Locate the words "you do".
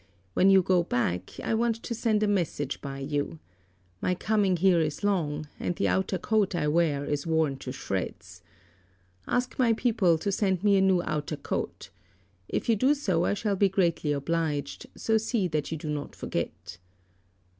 12.67-12.95, 15.71-15.87